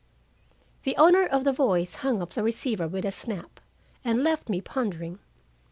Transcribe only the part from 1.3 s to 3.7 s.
the voice hung up the receiver with a snap,